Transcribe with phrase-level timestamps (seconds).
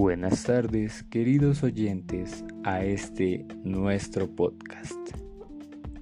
[0.00, 4.96] Buenas tardes, queridos oyentes, a este nuestro podcast.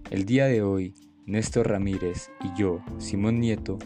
[0.08, 0.94] El día de hoy,
[1.26, 3.76] Néstor Ramírez y yo, Simón Nieto,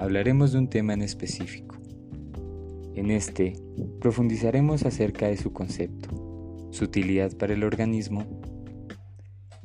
[0.00, 1.76] hablaremos de un tema en específico.
[2.96, 3.52] En este,
[4.00, 6.08] profundizaremos acerca de su concepto,
[6.72, 8.26] su utilidad para el organismo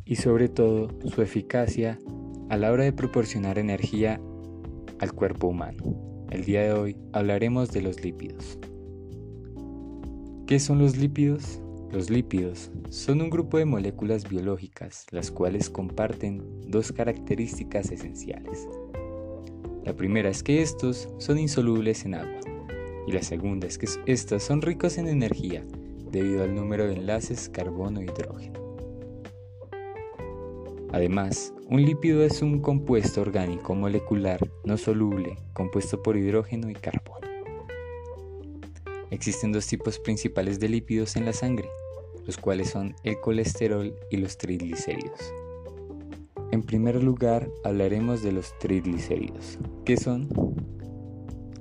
[0.05, 1.97] y sobre todo su eficacia
[2.51, 4.21] a la hora de proporcionar energía
[4.99, 6.27] al cuerpo humano.
[6.29, 8.59] El día de hoy hablaremos de los lípidos.
[10.47, 11.59] ¿Qué son los lípidos?
[11.91, 18.67] Los lípidos son un grupo de moléculas biológicas las cuales comparten dos características esenciales.
[19.83, 22.41] La primera es que estos son insolubles en agua
[23.07, 25.63] y la segunda es que estos son ricos en energía
[26.11, 28.59] debido al número de enlaces carbono-hidrógeno.
[30.93, 37.24] Además, un lípido es un compuesto orgánico molecular no soluble compuesto por hidrógeno y carbono.
[39.15, 41.69] Existen dos tipos principales de lípidos en la sangre,
[42.25, 45.33] los cuales son el colesterol y los triglicéridos.
[46.51, 49.57] En primer lugar, hablaremos de los triglicéridos.
[49.85, 50.27] ¿Qué son?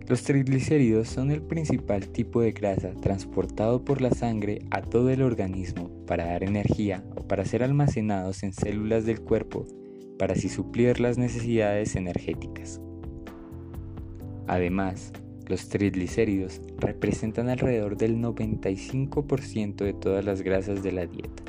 [0.09, 5.23] Los triglicéridos son el principal tipo de grasa transportado por la sangre a todo el
[5.23, 9.65] organismo para dar energía o para ser almacenados en células del cuerpo
[10.19, 12.81] para así suplir las necesidades energéticas.
[14.49, 15.13] Además,
[15.47, 21.43] los triglicéridos representan alrededor del 95% de todas las grasas de la dieta.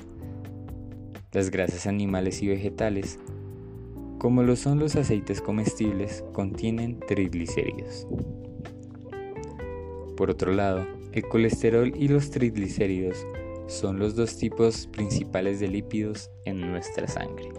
[1.31, 3.19] Las grasas animales y vegetales,
[4.17, 8.07] como lo son los aceites comestibles, contienen triglicéridos.
[10.15, 13.25] Por otro lado, el colesterol y los triglicéridos
[13.67, 17.49] son los dos tipos principales de lípidos en nuestra sangre.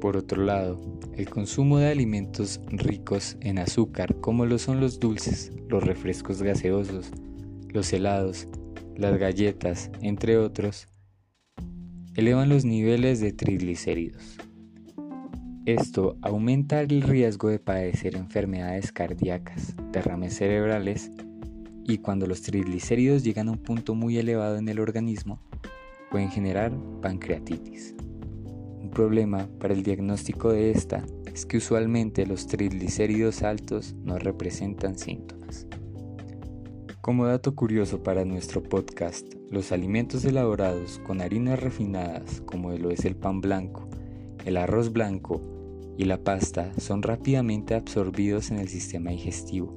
[0.00, 0.78] Por otro lado,
[1.16, 7.10] el consumo de alimentos ricos en azúcar, como lo son los dulces, los refrescos gaseosos,
[7.68, 8.48] los helados,
[8.96, 10.88] las galletas, entre otros,
[12.16, 14.38] elevan los niveles de triglicéridos.
[15.66, 21.10] Esto aumenta el riesgo de padecer enfermedades cardíacas, derrames cerebrales
[21.86, 25.40] y cuando los triglicéridos llegan a un punto muy elevado en el organismo,
[26.10, 27.94] pueden generar pancreatitis
[28.94, 35.66] problema para el diagnóstico de esta es que usualmente los triglicéridos altos no representan síntomas.
[37.02, 43.04] Como dato curioso para nuestro podcast, los alimentos elaborados con harinas refinadas como lo es
[43.04, 43.86] el pan blanco,
[44.46, 45.42] el arroz blanco
[45.98, 49.74] y la pasta son rápidamente absorbidos en el sistema digestivo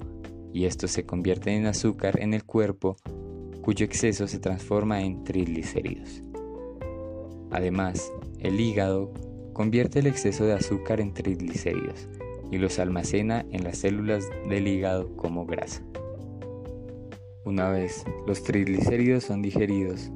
[0.54, 2.96] y estos se convierten en azúcar en el cuerpo
[3.62, 6.22] cuyo exceso se transforma en triglicéridos.
[7.52, 9.12] Además, el hígado
[9.54, 12.08] convierte el exceso de azúcar en triglicéridos
[12.52, 15.82] y los almacena en las células del hígado como grasa.
[17.46, 20.12] Una vez los triglicéridos son digeridos,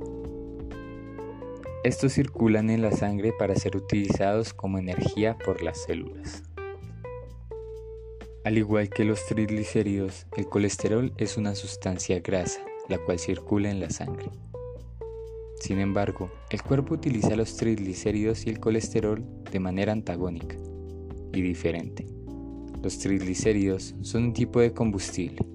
[1.83, 6.43] estos circulan en la sangre para ser utilizados como energía por las células.
[8.43, 13.79] Al igual que los triglicéridos, el colesterol es una sustancia grasa, la cual circula en
[13.79, 14.29] la sangre.
[15.61, 20.57] Sin embargo, el cuerpo utiliza los triglicéridos y el colesterol de manera antagónica
[21.33, 22.07] y diferente.
[22.81, 25.45] Los triglicéridos son un tipo de combustible.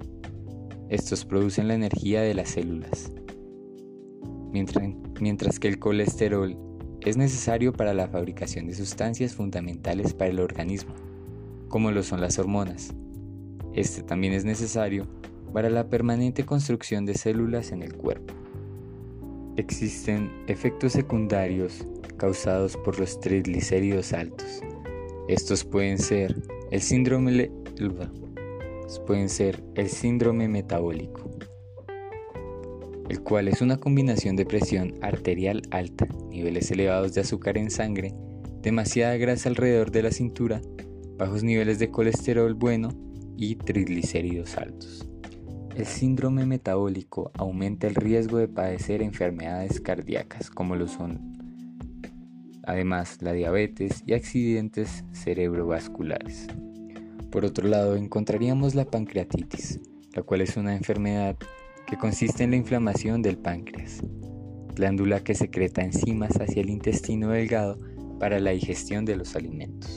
[0.88, 3.12] Estos producen la energía de las células,
[4.52, 6.56] mientras, que el colesterol
[7.00, 10.94] es necesario para la fabricación de sustancias fundamentales para el organismo,
[11.68, 12.94] como lo son las hormonas.
[13.74, 15.08] Este también es necesario
[15.52, 18.45] para la permanente construcción de células en el cuerpo.
[19.56, 21.86] Existen efectos secundarios
[22.18, 24.60] causados por los triglicéridos altos.
[25.28, 26.36] Estos pueden ser
[26.70, 27.50] el síndrome,
[29.06, 31.30] pueden ser el síndrome metabólico,
[33.08, 38.14] el cual es una combinación de presión arterial alta, niveles elevados de azúcar en sangre,
[38.60, 40.60] demasiada grasa alrededor de la cintura,
[41.16, 42.90] bajos niveles de colesterol bueno
[43.38, 45.08] y triglicéridos altos.
[45.76, 51.36] El síndrome metabólico aumenta el riesgo de padecer enfermedades cardíacas como lo son
[52.66, 56.48] además la diabetes y accidentes cerebrovasculares.
[57.30, 59.80] Por otro lado, encontraríamos la pancreatitis,
[60.14, 61.36] la cual es una enfermedad
[61.86, 64.02] que consiste en la inflamación del páncreas,
[64.74, 67.78] glándula que secreta enzimas hacia el intestino delgado
[68.18, 69.95] para la digestión de los alimentos.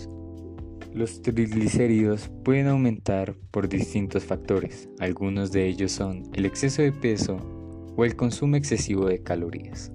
[1.00, 4.90] Los triglicéridos pueden aumentar por distintos factores.
[5.00, 7.38] Algunos de ellos son el exceso de peso
[7.96, 9.94] o el consumo excesivo de calorías.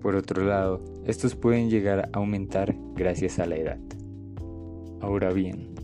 [0.00, 3.78] Por otro lado, estos pueden llegar a aumentar gracias a la edad.
[5.02, 5.74] Ahora bien,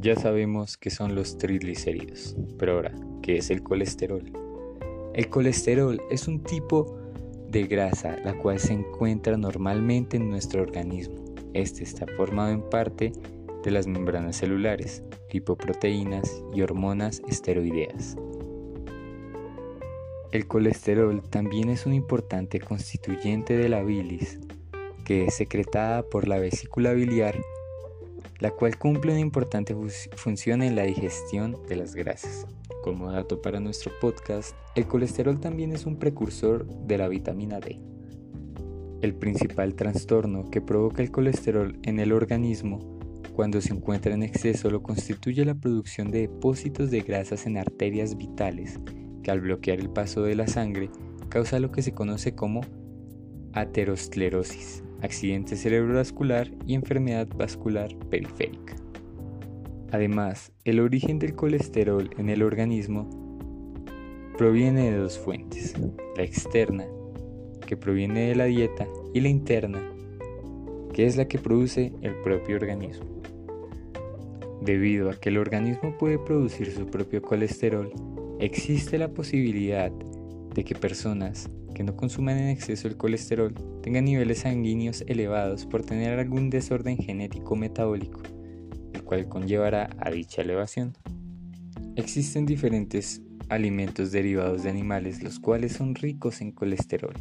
[0.00, 4.22] ya sabemos que son los triglicéridos, pero ahora, que es el colesterol.
[5.14, 6.96] El colesterol es un tipo
[7.50, 11.31] de grasa la cual se encuentra normalmente en nuestro organismo.
[11.54, 13.12] Este está formado en parte
[13.62, 18.16] de las membranas celulares, lipoproteínas y hormonas esteroideas.
[20.32, 24.40] El colesterol también es un importante constituyente de la bilis,
[25.04, 27.38] que es secretada por la vesícula biliar,
[28.38, 29.76] la cual cumple una importante
[30.16, 32.46] función en la digestión de las grasas.
[32.82, 37.91] Como dato para nuestro podcast, el colesterol también es un precursor de la vitamina D.
[39.02, 42.78] El principal trastorno que provoca el colesterol en el organismo
[43.34, 48.16] cuando se encuentra en exceso lo constituye la producción de depósitos de grasas en arterias
[48.16, 48.78] vitales,
[49.24, 50.88] que al bloquear el paso de la sangre
[51.28, 52.60] causa lo que se conoce como
[53.54, 58.76] aterosclerosis, accidente cerebrovascular y enfermedad vascular periférica.
[59.90, 63.10] Además, el origen del colesterol en el organismo
[64.38, 65.74] proviene de dos fuentes,
[66.16, 66.86] la externa,
[67.72, 69.80] que proviene de la dieta, y la interna,
[70.92, 73.06] que es la que produce el propio organismo.
[74.60, 77.90] Debido a que el organismo puede producir su propio colesterol,
[78.40, 79.90] existe la posibilidad
[80.54, 85.82] de que personas que no consuman en exceso el colesterol tengan niveles sanguíneos elevados por
[85.82, 88.20] tener algún desorden genético metabólico,
[88.92, 90.92] el cual conllevará a dicha elevación.
[91.96, 97.14] Existen diferentes alimentos derivados de animales los cuales son ricos en colesterol.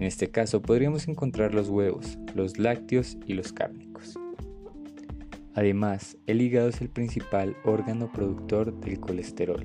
[0.00, 4.18] En este caso podríamos encontrar los huevos, los lácteos y los cárnicos.
[5.52, 9.62] Además, el hígado es el principal órgano productor del colesterol,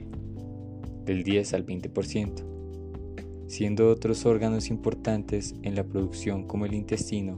[1.05, 7.37] del 10 al 20%, siendo otros órganos importantes en la producción como el intestino,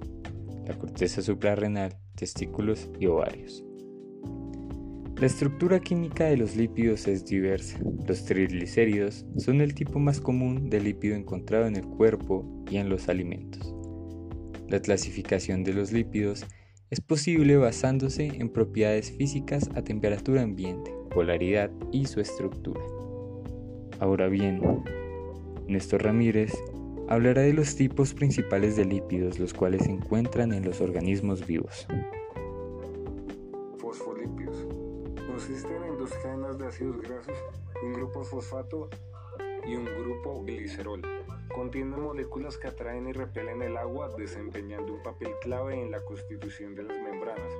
[0.65, 3.66] la corteza suprarrenal, testículos y ovarios.
[5.19, 7.79] La estructura química de los lípidos es diversa.
[8.07, 12.87] Los triglicéridos son el tipo más común de lípido encontrado en el cuerpo y en
[12.87, 13.73] los alimentos.
[14.69, 16.45] La clasificación de los lípidos
[16.91, 22.81] es posible basándose en propiedades físicas a temperatura ambiente, polaridad y su estructura.
[23.99, 24.61] Ahora bien,
[25.67, 26.53] Néstor Ramírez
[27.09, 31.87] hablará de los tipos principales de lípidos los cuales se encuentran en los organismos vivos.
[36.77, 37.27] Ácidos
[37.83, 38.89] un grupo fosfato
[39.65, 41.01] y un grupo glicerol.
[41.53, 46.75] Contienen moléculas que atraen y repelen el agua, desempeñando un papel clave en la constitución
[46.75, 47.51] de las membranas.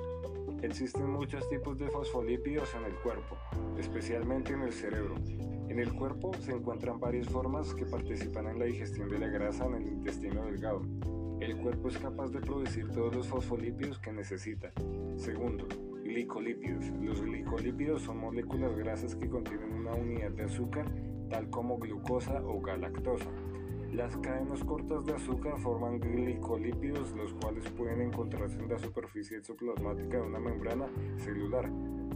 [0.62, 3.36] Existen muchos tipos de fosfolípidos en el cuerpo,
[3.76, 5.16] especialmente en el cerebro.
[5.68, 9.66] En el cuerpo se encuentran varias formas que participan en la digestión de la grasa
[9.66, 10.82] en el intestino delgado.
[11.40, 14.72] El cuerpo es capaz de producir todos los fosfolípidos que necesita.
[15.16, 15.66] Segundo,
[16.08, 16.88] glicolípidos.
[17.02, 20.86] Los glicolípidos son moléculas grasas que contienen una unidad de azúcar
[21.28, 23.28] tal como glucosa o galactosa.
[23.92, 30.18] Las cadenas cortas de azúcar forman glicolípidos, los cuales pueden encontrarse en la superficie exoplasmática
[30.18, 30.86] de una membrana
[31.18, 31.70] celular.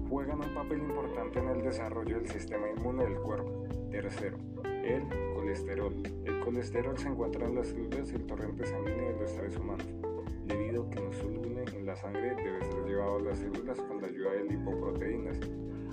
[0.09, 3.67] Juegan un papel importante en el desarrollo del sistema inmune del cuerpo.
[3.91, 5.95] Tercero, el colesterol.
[6.25, 10.12] El colesterol se encuentra en las células y el torrente sanguíneo de los seres humanos.
[10.47, 14.01] Debido a que no soluble en la sangre, debe ser llevado a las células con
[14.01, 15.39] la ayuda de lipoproteínas.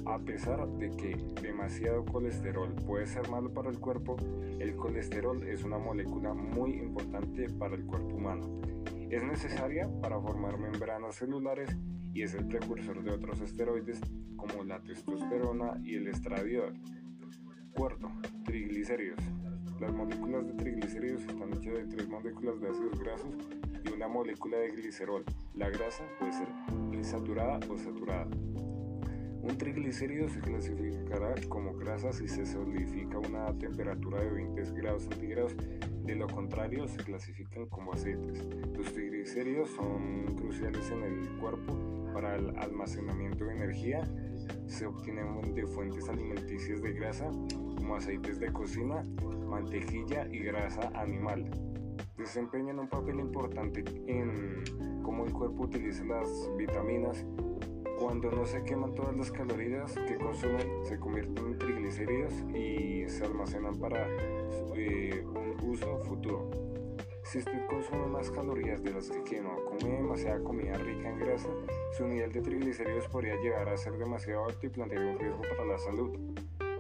[0.05, 4.17] A pesar de que demasiado colesterol puede ser malo para el cuerpo,
[4.59, 8.61] el colesterol es una molécula muy importante para el cuerpo humano.
[9.09, 11.75] Es necesaria para formar membranas celulares
[12.13, 14.01] y es el precursor de otros esteroides
[14.35, 16.73] como la testosterona y el estradiol.
[17.71, 18.09] Cuarto,
[18.45, 19.38] triglicéridos.
[19.79, 23.29] Las moléculas de triglicéridos están hechas de tres moléculas de ácidos grasos
[23.85, 25.23] y una molécula de glicerol.
[25.53, 26.47] La grasa puede ser
[26.91, 28.27] insaturada o saturada.
[29.41, 35.03] Un triglicérido se clasificará como grasa si se solidifica a una temperatura de 20 grados
[35.03, 35.55] centígrados,
[36.03, 38.45] de lo contrario se clasifican como aceites.
[38.75, 41.73] Los triglicéridos son cruciales en el cuerpo
[42.13, 44.03] para el almacenamiento de energía.
[44.67, 47.31] Se obtienen de fuentes alimenticias de grasa
[47.79, 49.03] como aceites de cocina,
[49.47, 51.49] mantequilla y grasa animal.
[52.17, 57.25] Desempeñan un papel importante en cómo el cuerpo utiliza las vitaminas
[57.97, 63.25] cuando no se queman todas las calorías que consumen, se convierten en triglicéridos y se
[63.25, 64.07] almacenan para
[64.75, 66.49] eh, un uso futuro.
[67.23, 71.19] Si usted consume más calorías de las que quema o come demasiada comida rica en
[71.19, 71.49] grasa,
[71.95, 75.65] su nivel de triglicéridos podría llegar a ser demasiado alto y plantear un riesgo para
[75.65, 76.17] la salud.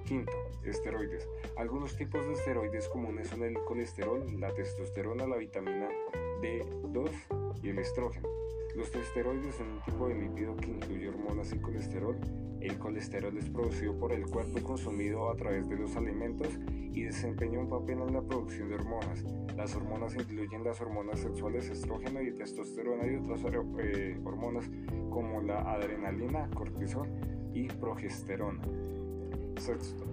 [0.09, 1.29] Quinto, esteroides.
[1.55, 5.87] Algunos tipos de esteroides comunes son el colesterol, la testosterona, la vitamina
[6.41, 7.11] D2
[7.61, 8.27] y el estrógeno.
[8.75, 12.17] Los esteroides son un tipo de lípido que incluye hormonas y colesterol.
[12.59, 16.57] El colesterol es producido por el cuerpo consumido a través de los alimentos
[16.91, 19.23] y desempeña un papel en la producción de hormonas.
[19.55, 23.41] Las hormonas incluyen las hormonas sexuales estrógeno y testosterona y otras
[23.77, 24.67] eh, hormonas
[25.11, 27.07] como la adrenalina, cortisol
[27.53, 28.63] y progesterona.
[29.59, 30.05] Sexto,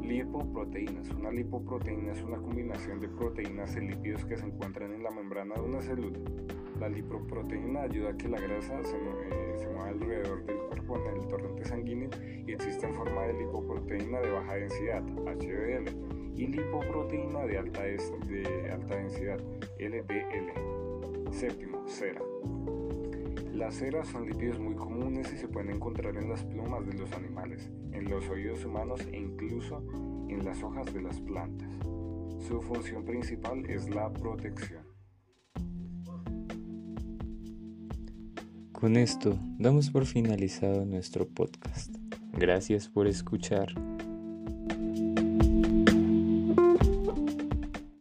[0.00, 1.10] lipoproteínas.
[1.10, 5.56] Una lipoproteína es una combinación de proteínas y lípidos que se encuentran en la membrana
[5.56, 6.18] de una célula.
[6.78, 11.26] La lipoproteína ayuda a que la grasa se, eh, mueva alrededor del cuerpo en el
[11.26, 12.10] torrente sanguíneo
[12.46, 15.90] y existe en forma de lipoproteína de baja densidad, HDL,
[16.36, 19.40] y lipoproteína de alta, de alta densidad,
[19.78, 21.32] LDL.
[21.32, 22.22] Séptimo, cera.
[23.62, 27.12] Las ceras son lípidos muy comunes y se pueden encontrar en las plumas de los
[27.12, 29.86] animales, en los oídos humanos e incluso
[30.28, 31.72] en las hojas de las plantas.
[32.48, 34.84] Su función principal es la protección.
[38.72, 41.94] Con esto damos por finalizado nuestro podcast.
[42.32, 43.72] Gracias por escuchar.